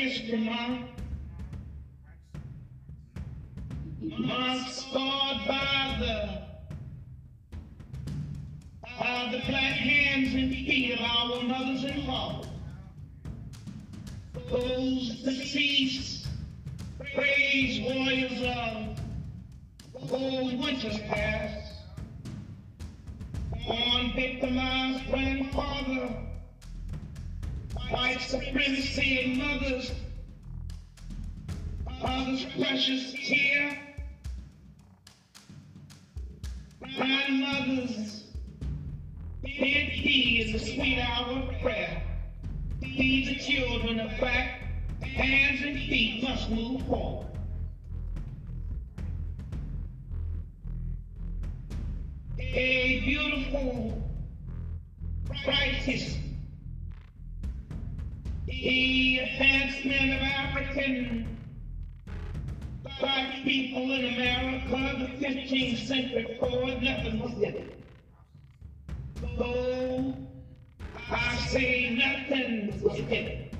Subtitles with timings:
[0.00, 0.86] History Month.
[4.00, 6.40] Month scarred by the
[8.82, 12.46] by the black hands and feet of our mothers and fathers.
[14.50, 16.28] Those deceased
[17.14, 18.40] praise warriors
[20.00, 21.74] of old winters past.
[23.68, 26.29] On victimized grandfather,
[27.90, 29.90] white supremacy and mothers,
[32.00, 33.78] father's precious tear,
[36.96, 38.24] grandmothers,
[39.42, 42.02] bid heed in the sweet hour of prayer.
[42.80, 44.64] Feed the children of fact,
[45.02, 47.26] hands and feet must move forward.
[52.38, 54.02] A beautiful
[55.44, 56.16] crisis.
[58.50, 61.38] The advancement of African
[62.98, 67.70] black people in America, the 15th century forward, nothing was given.
[69.38, 70.14] Though
[71.10, 73.50] I say nothing was given.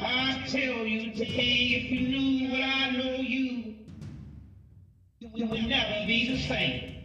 [0.00, 3.76] I tell you today, if you knew what I know you,
[5.20, 7.04] you would never be the same.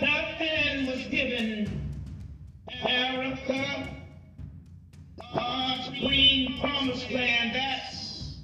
[0.00, 1.83] Nothing was given
[2.84, 3.88] America,
[5.34, 7.54] God's green promised land.
[7.54, 8.36] That's,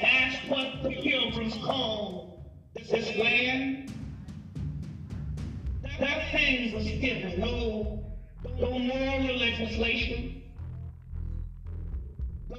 [0.00, 3.92] that's what the pilgrims call this land.
[5.98, 8.04] That thing was given, no,
[8.60, 10.42] no moral legislation,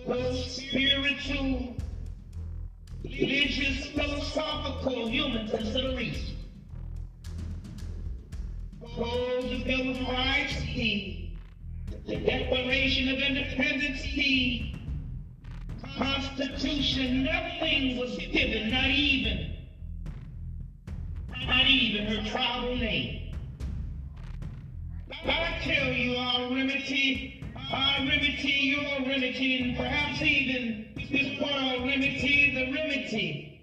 [0.07, 1.75] no spiritual,
[3.03, 6.34] religious, philosophical, human consideration.
[8.97, 11.29] Oh, the Bill of Rights, the,
[12.07, 14.71] the Declaration of Independence, the
[15.97, 19.57] Constitution, nothing was given, not even,
[21.45, 23.35] not even her tribal name.
[25.11, 27.43] I tell you, our remedy,
[27.73, 33.61] our remedy, your remedy, and perhaps even this world remedy, the remedy,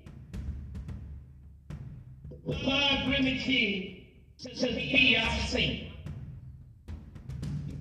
[2.46, 4.01] the blood remedy,
[4.42, 5.92] to thee I sing.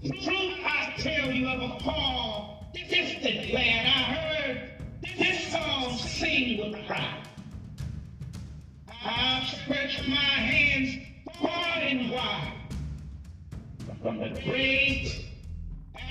[0.03, 4.71] Truth I tell you of a far distant land, I heard
[5.01, 7.27] this song sing with pride.
[9.03, 11.03] I've stretched my hands
[11.41, 12.53] far and wide
[14.03, 15.25] from the great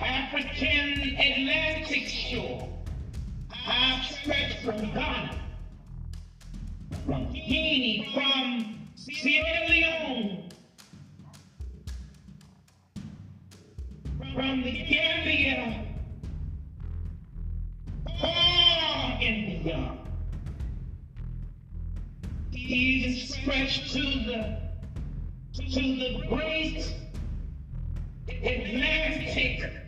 [0.00, 2.68] African Atlantic shore.
[3.68, 5.40] I've stretched from Ghana,
[7.06, 9.69] from Guinea, from Sierra
[14.40, 15.86] from the Gambia,
[18.18, 19.98] far and beyond.
[22.54, 24.56] Even stretched to the
[25.52, 26.90] to the great
[28.28, 29.79] Atlantic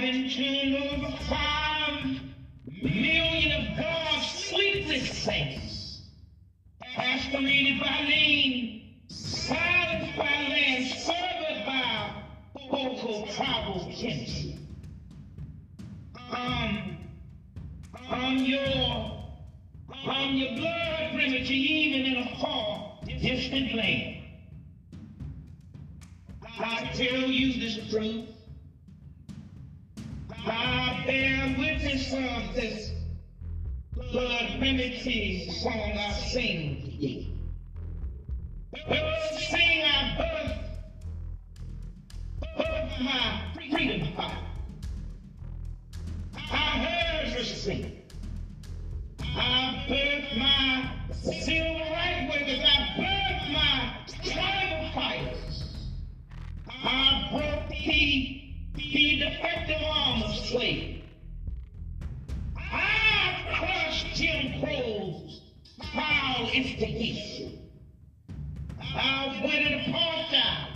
[0.00, 2.04] I've been tuned over five
[2.82, 6.08] million of God's sleepless saints,
[6.80, 12.22] pastorated by name, silenced by land, served by
[12.70, 14.58] vocal tribal kinship.
[16.30, 16.96] Um,
[18.08, 18.66] on your
[19.92, 24.16] on your blood premature, even in a far distant land.
[26.58, 28.39] I tell you this truth.
[30.46, 32.92] I bear witness of this
[33.94, 37.26] blood remedy song I sing you.
[38.88, 40.56] Birds sing I birth,
[42.56, 44.38] birth my freedom fight.
[46.36, 48.02] I heard her sing.
[49.22, 52.60] I birthed my civil rights workers.
[52.64, 55.86] I birthed my tribal fighters.
[56.82, 57.74] I broke the
[64.20, 65.40] Jim Crow's
[65.94, 67.70] foul instigation.
[68.78, 70.68] I wedded apartheid.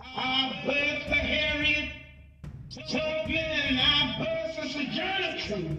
[0.00, 1.88] I birthed the Harriet
[2.88, 5.78] Tubman and I birthed the Sojourner Truth.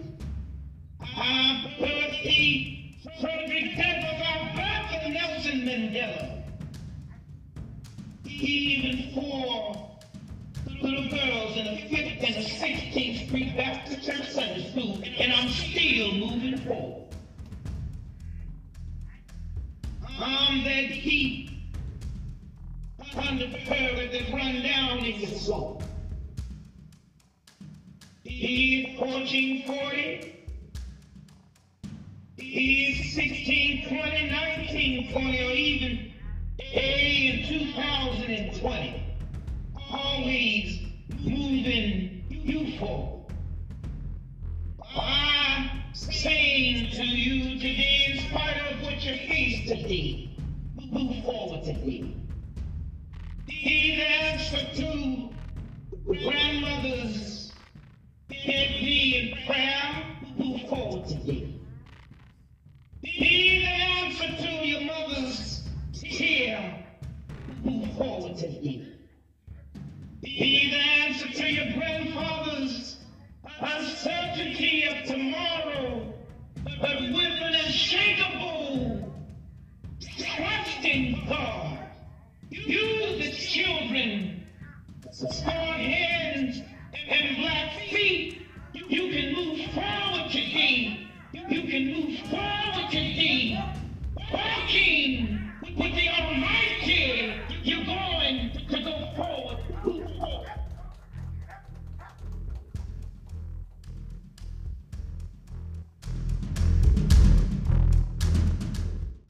[1.00, 4.20] I birthed the Frederick Douglass.
[4.22, 6.42] I birthed the Nelson Mandela
[8.26, 9.90] even for
[10.82, 15.48] little girls in the 5th and the 16th Street Baptist Church Sunday School, and I'm
[15.48, 17.14] still moving forward.
[20.18, 21.50] I'm that deep
[23.16, 25.82] undercurrent that run down in your soul.
[28.24, 30.34] He is 1440.
[32.36, 36.12] He is 1620, 1920, or even
[36.72, 39.02] A in 2020.
[39.92, 43.24] Always moving you forward.
[44.96, 50.30] I'm saying to you today, in spite of what you face today,
[50.90, 52.14] move forward today.
[53.46, 54.93] He the answer to
[85.22, 85.63] Let's.